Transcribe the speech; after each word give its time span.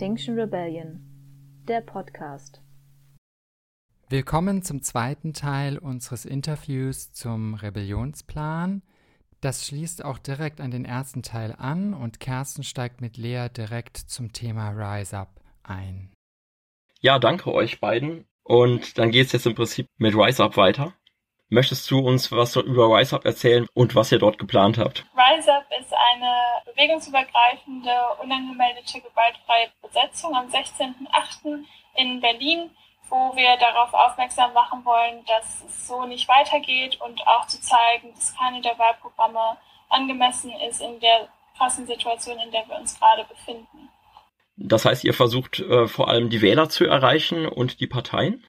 Extinction 0.00 0.38
Rebellion, 0.38 0.98
der 1.68 1.82
Podcast. 1.82 2.62
Willkommen 4.08 4.62
zum 4.62 4.80
zweiten 4.80 5.34
Teil 5.34 5.76
unseres 5.76 6.24
Interviews 6.24 7.12
zum 7.12 7.52
Rebellionsplan. 7.52 8.80
Das 9.42 9.66
schließt 9.66 10.02
auch 10.02 10.16
direkt 10.16 10.62
an 10.62 10.70
den 10.70 10.86
ersten 10.86 11.22
Teil 11.22 11.54
an 11.54 11.92
und 11.92 12.18
Kersten 12.18 12.62
steigt 12.62 13.02
mit 13.02 13.18
Lea 13.18 13.48
direkt 13.54 13.98
zum 13.98 14.32
Thema 14.32 14.70
Rise 14.70 15.18
Up 15.18 15.38
ein. 15.64 16.10
Ja, 17.00 17.18
danke 17.18 17.52
euch 17.52 17.78
beiden. 17.78 18.24
Und 18.42 18.96
dann 18.96 19.10
geht 19.10 19.26
es 19.26 19.32
jetzt 19.32 19.44
im 19.44 19.54
Prinzip 19.54 19.86
mit 19.98 20.14
Rise 20.14 20.42
Up 20.42 20.56
weiter. 20.56 20.94
Möchtest 21.52 21.90
du 21.90 21.98
uns 21.98 22.30
was 22.30 22.54
über 22.54 22.96
Rise 22.96 23.16
Up 23.16 23.24
erzählen 23.24 23.66
und 23.74 23.96
was 23.96 24.12
ihr 24.12 24.20
dort 24.20 24.38
geplant 24.38 24.78
habt? 24.78 25.04
Rise 25.16 25.52
Up 25.52 25.66
ist 25.80 25.92
eine 25.92 26.32
bewegungsübergreifende, 26.64 27.90
unangemeldete, 28.22 29.00
gewaltfreie 29.00 29.68
Besetzung 29.82 30.32
am 30.36 30.46
16.08. 30.46 31.64
in 31.96 32.20
Berlin, 32.20 32.70
wo 33.08 33.34
wir 33.34 33.56
darauf 33.56 33.92
aufmerksam 33.92 34.52
machen 34.52 34.84
wollen, 34.84 35.24
dass 35.26 35.64
es 35.68 35.88
so 35.88 36.06
nicht 36.06 36.28
weitergeht 36.28 37.00
und 37.00 37.20
auch 37.26 37.48
zu 37.48 37.60
zeigen, 37.60 38.14
dass 38.14 38.32
keine 38.36 38.60
der 38.60 38.78
Wahlprogramme 38.78 39.56
angemessen 39.88 40.52
ist 40.68 40.80
in 40.80 41.00
der 41.00 41.28
krassen 41.58 41.84
Situation, 41.84 42.38
in 42.38 42.52
der 42.52 42.68
wir 42.68 42.76
uns 42.76 42.96
gerade 42.96 43.24
befinden. 43.24 43.88
Das 44.56 44.84
heißt, 44.84 45.02
ihr 45.02 45.14
versucht 45.14 45.58
äh, 45.58 45.88
vor 45.88 46.08
allem 46.08 46.30
die 46.30 46.42
Wähler 46.42 46.68
zu 46.68 46.84
erreichen 46.84 47.48
und 47.48 47.80
die 47.80 47.88
Parteien? 47.88 48.46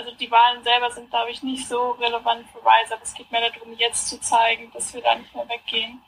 Also 0.00 0.16
die 0.16 0.30
Wahlen 0.30 0.62
selber 0.64 0.90
sind, 0.90 1.10
glaube 1.10 1.30
ich, 1.30 1.42
nicht 1.42 1.68
so 1.68 1.90
relevant 1.92 2.46
für 2.50 2.58
Rise, 2.58 2.94
aber 2.94 3.02
es 3.02 3.12
geht 3.12 3.30
mehr 3.30 3.50
darum, 3.50 3.74
jetzt 3.76 4.08
zu 4.08 4.18
zeigen, 4.20 4.70
dass 4.72 4.94
wir 4.94 5.02
da 5.02 5.14
nicht 5.14 5.34
mehr 5.34 5.48
weggehen. 5.48 6.00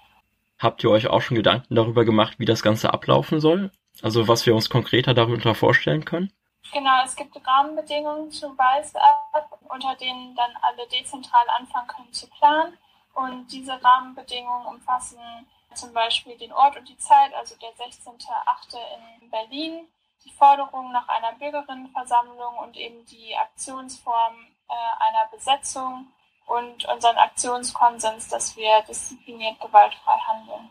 Habt 0.59 0.83
ihr 0.83 0.91
euch 0.91 1.09
auch 1.09 1.21
schon 1.21 1.37
Gedanken 1.37 1.75
darüber 1.75 2.05
gemacht, 2.05 2.39
wie 2.39 2.47
das 2.47 2.63
Ganze 2.63 2.93
ablaufen 2.93 3.41
soll? 3.41 3.71
Also 4.01 4.29
was 4.29 4.47
wir 4.47 4.55
uns 4.55 4.71
konkreter 4.71 5.13
darunter 5.13 5.55
vorstellen 5.55 6.05
können? 6.05 6.33
Genau, 6.73 7.05
es 7.05 7.15
gibt 7.17 7.37
Rahmenbedingungen 7.47 8.31
zu 8.31 8.47
Rise 8.47 8.99
Up, 9.35 9.59
unter 9.69 9.95
denen 9.97 10.35
dann 10.35 10.53
alle 10.63 10.89
dezentral 10.89 11.45
anfangen 11.59 11.89
können 11.89 12.13
zu 12.13 12.27
planen. 12.31 12.79
Und 13.15 13.53
diese 13.53 13.79
Rahmenbedingungen 13.83 14.67
umfassen 14.67 15.19
zum 15.75 15.93
Beispiel 15.93 16.39
den 16.39 16.53
Ort 16.53 16.79
und 16.79 16.89
die 16.89 16.97
Zeit, 16.97 17.35
also 17.35 17.55
der 17.57 17.71
16.8. 17.75 18.77
in 19.21 19.31
Berlin, 19.31 19.87
die 20.25 20.31
Forderung 20.31 20.93
nach 20.93 21.09
einer 21.09 21.33
Bürgerinnenversammlung 21.33 22.57
und 22.63 22.77
eben 22.77 23.05
die 23.07 23.37
Aktionsform 23.37 24.35
äh, 24.69 24.73
einer 25.05 25.29
Besetzung 25.31 26.09
und 26.47 26.85
unseren 26.87 27.17
Aktionskonsens, 27.17 28.29
dass 28.29 28.57
wir 28.57 28.83
diszipliniert 28.89 29.61
gewaltfrei 29.61 30.19
handeln. 30.27 30.71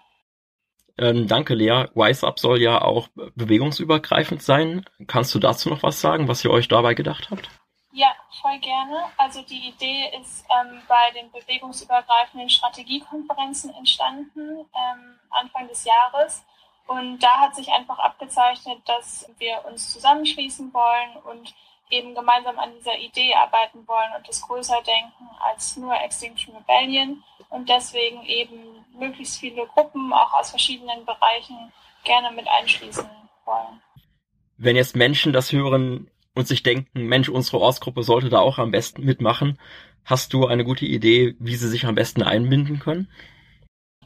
Ähm, 0.97 1.27
danke, 1.27 1.55
Lea. 1.55 1.85
Wise 1.95 2.27
Up 2.27 2.39
soll 2.39 2.61
ja 2.61 2.81
auch 2.81 3.07
bewegungsübergreifend 3.35 4.44
sein. 4.44 4.85
Kannst 5.07 5.33
du 5.33 5.39
dazu 5.39 5.69
noch 5.69 5.83
was 5.83 6.02
sagen, 6.02 6.27
was 6.27 6.44
ihr 6.44 6.52
euch 6.52 6.67
dabei 6.67 6.94
gedacht 6.94 7.29
habt? 7.31 7.49
Ja, 7.94 8.13
voll 8.41 8.57
gerne. 8.59 9.03
Also 9.17 9.41
die 9.41 9.69
Idee 9.69 10.11
ist 10.22 10.45
ähm, 10.49 10.81
bei 10.88 11.11
den 11.19 11.31
bewegungsübergreifenden 11.31 12.49
Strategiekonferenzen 12.49 13.73
entstanden, 13.73 14.59
ähm, 14.59 15.19
Anfang 15.29 15.67
des 15.67 15.85
Jahres. 15.85 16.45
Und 16.87 17.19
da 17.19 17.39
hat 17.39 17.55
sich 17.55 17.69
einfach 17.71 17.99
abgezeichnet, 17.99 18.79
dass 18.85 19.29
wir 19.37 19.63
uns 19.65 19.93
zusammenschließen 19.93 20.73
wollen 20.73 21.17
und 21.23 21.53
eben 21.89 22.15
gemeinsam 22.15 22.57
an 22.57 22.71
dieser 22.77 22.97
Idee 22.97 23.33
arbeiten 23.35 23.88
wollen 23.88 24.11
und 24.17 24.27
das 24.27 24.41
größer 24.41 24.81
denken 24.85 25.29
als 25.39 25.77
nur 25.77 25.93
Extinction 25.93 26.55
Rebellion 26.55 27.23
und 27.49 27.69
deswegen 27.69 28.23
eben 28.23 28.85
möglichst 28.97 29.39
viele 29.39 29.65
Gruppen 29.67 30.13
auch 30.13 30.33
aus 30.33 30.49
verschiedenen 30.49 31.05
Bereichen 31.05 31.71
gerne 32.03 32.31
mit 32.31 32.47
einschließen 32.47 33.09
wollen. 33.45 33.81
Wenn 34.57 34.75
jetzt 34.75 34.95
Menschen 34.95 35.33
das 35.33 35.51
hören 35.51 36.09
und 36.33 36.47
sich 36.47 36.63
denken, 36.63 37.05
Mensch, 37.07 37.29
unsere 37.29 37.59
Ortsgruppe 37.59 38.03
sollte 38.03 38.29
da 38.29 38.39
auch 38.39 38.57
am 38.57 38.72
besten 38.72 39.03
mitmachen, 39.03 39.59
hast 40.06 40.33
du 40.33 40.47
eine 40.47 40.63
gute 40.63 40.85
Idee, 40.85 41.35
wie 41.39 41.56
sie 41.56 41.67
sich 41.67 41.85
am 41.85 41.95
besten 41.95 42.23
einbinden 42.23 42.79
können? 42.79 43.09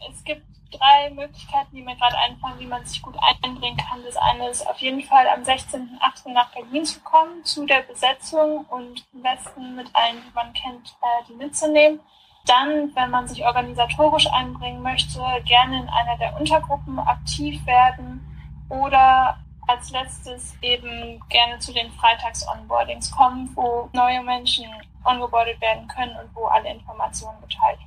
Es 0.10 0.24
gibt 0.24 0.44
drei 0.72 1.10
Möglichkeiten, 1.10 1.76
die 1.76 1.82
mir 1.82 1.96
gerade 1.96 2.18
einfallen, 2.18 2.60
wie 2.60 2.66
man 2.66 2.86
sich 2.86 3.02
gut 3.02 3.16
einbringen 3.44 3.78
kann. 3.78 4.04
Das 4.04 4.18
eine 4.18 4.50
ist 4.50 4.68
auf 4.68 4.78
jeden 4.80 5.02
Fall 5.04 5.28
am 5.30 5.42
16.8. 5.44 6.32
nach 6.34 6.52
Berlin 6.52 6.86
zu 6.86 7.00
kommen, 7.02 7.44
zu 7.44 7.66
der 7.66 7.82
Besetzung 7.82 8.66
und 8.66 9.06
am 9.14 9.22
besten 9.22 9.76
mit 9.76 9.88
allen, 9.94 10.18
die 10.18 10.34
man 10.34 10.54
kennt, 10.54 10.96
äh, 11.02 11.26
die 11.30 11.34
mitzunehmen. 11.34 12.00
Dann, 12.46 12.96
wenn 12.96 13.10
man 13.10 13.28
sich 13.28 13.44
organisatorisch 13.44 14.28
einbringen 14.32 14.82
möchte, 14.82 15.20
gerne 15.46 15.78
in 15.80 15.90
einer 15.90 16.18
der 16.18 16.40
Untergruppen 16.40 17.00
aktiv 17.00 17.66
werden 17.66 18.22
oder 18.70 19.38
als 19.68 19.90
letztes 19.90 20.56
eben 20.62 21.20
gerne 21.30 21.58
zu 21.58 21.74
den 21.74 21.92
Freitags-Onboardings 21.94 23.10
kommen, 23.12 23.50
wo 23.56 23.90
neue 23.94 24.22
Menschen 24.22 24.66
ongeboardet 25.04 25.60
werden 25.60 25.88
können 25.88 26.16
und 26.18 26.36
wo 26.36 26.46
alle 26.46 26.70
Informationen 26.70 27.40
geteilt 27.42 27.80
werden. 27.80 27.85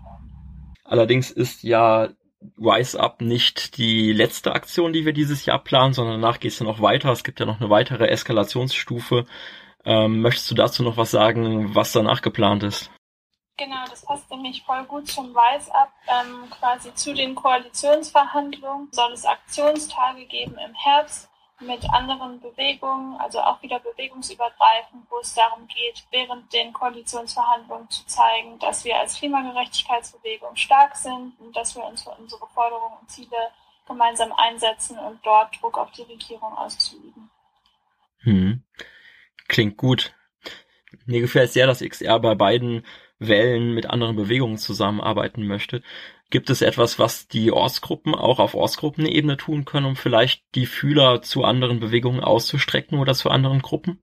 Allerdings 0.89 1.31
ist 1.31 1.63
ja 1.63 2.09
Rise 2.59 2.99
Up 2.99 3.21
nicht 3.21 3.77
die 3.77 4.13
letzte 4.13 4.53
Aktion, 4.53 4.93
die 4.93 5.05
wir 5.05 5.13
dieses 5.13 5.45
Jahr 5.45 5.59
planen, 5.59 5.93
sondern 5.93 6.21
danach 6.21 6.41
geht 6.41 6.53
es 6.53 6.59
ja 6.59 6.67
noch 6.67 6.81
weiter. 6.81 7.11
Es 7.11 7.25
gibt 7.25 7.41
ja 7.41 7.47
noch 7.47 7.61
eine 7.61 7.71
weitere 7.71 8.07
Eskalationsstufe. 8.07 9.27
Ähm, 9.85 10.21
möchtest 10.21 10.51
du 10.51 10.55
dazu 10.55 10.83
noch 10.83 10.97
was 10.97 11.11
sagen, 11.11 11.75
was 11.75 11.93
danach 11.93 12.23
geplant 12.23 12.63
ist? 12.63 12.91
Genau, 13.57 13.85
das 13.91 14.05
passt 14.05 14.31
nämlich 14.31 14.63
voll 14.63 14.85
gut 14.85 15.09
zum 15.09 15.37
Rise 15.37 15.75
Up. 15.75 15.93
Ähm, 16.07 16.49
quasi 16.51 16.95
zu 16.95 17.13
den 17.13 17.35
Koalitionsverhandlungen 17.35 18.89
soll 18.93 19.13
es 19.13 19.25
Aktionstage 19.25 20.27
geben 20.27 20.57
im 20.65 20.75
Herbst 20.75 21.29
mit 21.61 21.89
anderen 21.91 22.41
Bewegungen, 22.41 23.17
also 23.17 23.41
auch 23.41 23.61
wieder 23.63 23.81
bewegungsübergreifend, 23.81 25.07
wo 25.11 25.19
es 25.19 25.35
darum 25.35 25.67
geht, 25.67 26.05
während 26.11 26.53
den 26.53 26.73
Koalitionsverhandlungen 26.73 27.91
zu 27.91 28.07
zeigen, 28.07 28.59
dass 28.61 28.85
wir 28.85 28.99
als 28.99 29.17
Klimagerechtigkeitsbewegung 29.17 30.55
stark 30.57 30.97
sind 30.97 31.33
und 31.41 31.57
dass 31.57 31.75
wir 31.75 31.85
uns 31.85 32.03
für 32.05 32.11
unsere 32.11 32.47
Forderungen 32.49 32.99
und 33.01 33.11
Ziele 33.11 33.51
gemeinsam 33.87 34.33
einsetzen 34.33 34.99
und 34.99 35.19
dort 35.25 35.61
Druck 35.61 35.79
auf 35.79 35.91
die 35.93 36.03
Regierung 36.03 36.57
auszuüben. 36.57 37.31
Hm. 38.21 38.63
Klingt 39.49 39.77
gut. 39.77 40.15
Mir 41.07 41.21
gefällt 41.21 41.53
sehr, 41.53 41.67
dass 41.67 41.81
XR 41.81 42.21
bei 42.21 42.35
beiden 42.35 42.87
Wellen 43.19 43.75
mit 43.75 43.91
anderen 43.91 44.17
Bewegungen 44.17 44.59
zusammenarbeiten 44.59 45.47
möchte. 45.47 45.83
Gibt 46.31 46.51
es 46.51 46.63
etwas, 46.63 46.99
was 46.99 47.27
die 47.27 47.53
Ortsgruppen 47.53 48.15
auch 48.15 48.39
auf 48.39 48.55
Ortsgruppenebene 48.55 49.37
tun 49.37 49.65
können, 49.65 49.87
um 49.87 49.97
vielleicht 49.97 50.45
die 50.55 50.67
Fühler 50.67 51.23
zu 51.23 51.45
anderen 51.45 51.81
Bewegungen 51.81 52.23
auszustrecken 52.23 52.99
oder 52.99 53.15
zu 53.15 53.31
anderen 53.31 53.63
Gruppen? 53.63 54.03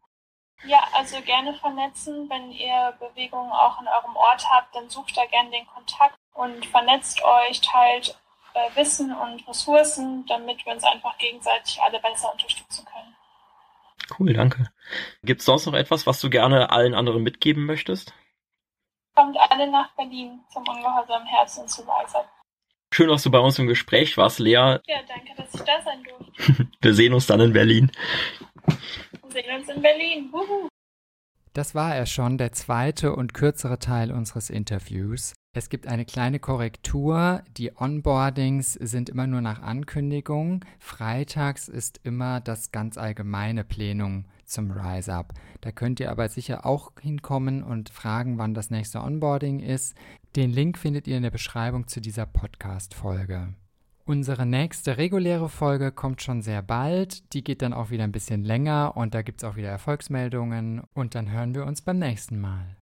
Ja, 0.66 0.80
also 0.94 1.22
gerne 1.22 1.54
vernetzen. 1.54 2.28
Wenn 2.30 2.52
ihr 2.52 2.94
Bewegungen 3.00 3.52
auch 3.52 3.80
in 3.80 3.88
eurem 3.88 4.16
Ort 4.16 4.44
habt, 4.50 4.76
dann 4.76 4.90
sucht 4.90 5.16
da 5.16 5.26
gerne 5.26 5.52
den 5.52 5.68
Kontakt 5.68 6.16
und 6.34 6.66
vernetzt 6.66 7.22
euch, 7.24 7.62
teilt 7.62 8.18
äh, 8.56 8.76
Wissen 8.76 9.16
und 9.16 9.48
Ressourcen, 9.48 10.26
damit 10.28 10.66
wir 10.66 10.74
uns 10.74 10.84
einfach 10.84 11.18
gegenseitig 11.20 11.80
alle 11.82 12.00
besser 12.00 12.32
unterstützen 12.32 12.86
können. 12.86 13.16
Cool, 14.18 14.34
danke. 14.34 14.70
Gibt 15.24 15.42
es 15.42 15.46
sonst 15.46 15.66
noch 15.66 15.74
etwas, 15.74 16.08
was 16.08 16.20
du 16.20 16.30
gerne 16.30 16.72
allen 16.72 16.96
anderen 16.96 17.22
mitgeben 17.22 17.66
möchtest? 17.66 18.14
Kommt 19.16 19.38
alle 19.50 19.72
nach 19.72 19.90
Berlin 19.96 20.42
zum 20.52 20.64
Ungehorsam 20.68 21.26
Herzen 21.26 21.68
zu 21.68 21.86
Weisheit. 21.88 22.28
Schön, 22.94 23.10
dass 23.10 23.24
du 23.24 23.32
bei 23.32 23.40
uns 23.40 23.58
im 23.60 23.68
Gespräch 23.68 24.16
warst, 24.18 24.40
Lea. 24.40 24.54
Ja, 24.54 24.80
danke, 25.08 25.34
dass 25.36 25.54
ich 25.54 25.62
da 25.62 25.82
sein 25.84 26.04
durfte. 26.04 26.68
Wir 26.82 26.94
sehen 26.94 27.14
uns 27.14 27.28
dann 27.28 27.40
in 27.40 27.54
Berlin. 27.54 27.92
Wir 28.66 29.32
sehen 29.32 29.56
uns 29.56 29.68
in 29.70 29.82
Berlin. 29.82 30.32
Wuhu. 30.32 30.70
Das 31.54 31.74
war 31.74 31.96
er 31.96 32.06
schon, 32.06 32.38
der 32.38 32.52
zweite 32.52 33.16
und 33.16 33.34
kürzere 33.34 33.80
Teil 33.80 34.12
unseres 34.12 34.50
Interviews. 34.50 35.34
Es 35.58 35.70
gibt 35.70 35.88
eine 35.88 36.04
kleine 36.04 36.40
Korrektur. 36.40 37.42
Die 37.56 37.72
Onboardings 37.78 38.74
sind 38.74 39.08
immer 39.08 39.26
nur 39.26 39.40
nach 39.40 39.62
Ankündigung. 39.62 40.66
Freitags 40.80 41.70
ist 41.70 42.02
immer 42.04 42.42
das 42.42 42.74
ganz 42.74 42.98
allgemeine 42.98 43.64
Plenum 43.64 44.26
zum 44.44 44.70
Rise 44.70 45.14
Up. 45.14 45.34
Da 45.62 45.72
könnt 45.72 46.02
ihr 46.02 46.12
aber 46.12 46.28
sicher 46.28 46.66
auch 46.66 46.92
hinkommen 47.00 47.64
und 47.64 47.88
fragen, 47.88 48.38
wann 48.38 48.54
das 48.54 48.70
nächste 48.70 49.00
Onboarding 49.00 49.62
ist. 49.62 49.96
Den 50.36 50.52
Link 50.52 50.78
findet 50.78 51.08
ihr 51.08 51.16
in 51.16 51.24
der 51.24 51.32
Beschreibung 51.32 51.88
zu 51.88 52.02
dieser 52.02 52.26
Podcast-Folge. 52.26 53.54
Unsere 54.04 54.46
nächste 54.46 54.98
reguläre 54.98 55.48
Folge 55.48 55.94
kommt 55.94 56.22
schon 56.22 56.42
sehr 56.42 56.64
bald. 56.64 57.34
Die 57.34 57.46
geht 57.46 57.62
dann 57.62 57.72
auch 57.72 57.92
wieder 57.92 58.04
ein 58.04 58.12
bisschen 58.12 58.44
länger 58.44 58.98
und 58.98 59.16
da 59.16 59.22
gibt 59.22 59.42
es 59.42 59.50
auch 59.50 59.56
wieder 59.56 59.70
Erfolgsmeldungen 59.70 60.82
und 60.94 61.16
dann 61.16 61.32
hören 61.32 61.56
wir 61.56 61.66
uns 61.66 61.82
beim 61.82 62.00
nächsten 62.00 62.42
Mal. 62.42 62.76